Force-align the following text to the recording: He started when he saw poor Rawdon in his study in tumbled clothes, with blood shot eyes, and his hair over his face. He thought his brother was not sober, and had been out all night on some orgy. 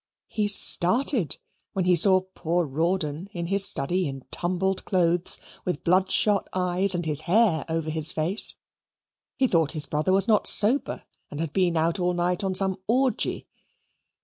He 0.29 0.47
started 0.47 1.37
when 1.73 1.85
he 1.85 1.95
saw 1.95 2.21
poor 2.33 2.65
Rawdon 2.65 3.29
in 3.33 3.45
his 3.45 3.63
study 3.67 4.07
in 4.07 4.25
tumbled 4.31 4.83
clothes, 4.83 5.37
with 5.63 5.83
blood 5.83 6.09
shot 6.09 6.47
eyes, 6.53 6.95
and 6.95 7.05
his 7.05 7.21
hair 7.29 7.63
over 7.69 7.91
his 7.91 8.11
face. 8.11 8.55
He 9.37 9.45
thought 9.45 9.73
his 9.73 9.85
brother 9.85 10.11
was 10.11 10.27
not 10.27 10.47
sober, 10.47 11.03
and 11.29 11.39
had 11.39 11.53
been 11.53 11.77
out 11.77 11.99
all 11.99 12.13
night 12.15 12.43
on 12.43 12.55
some 12.55 12.79
orgy. 12.87 13.47